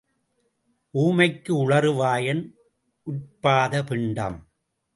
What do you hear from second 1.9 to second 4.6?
வாயன் உற்பாத பிண்டம்.